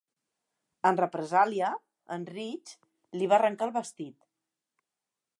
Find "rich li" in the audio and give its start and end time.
2.29-3.27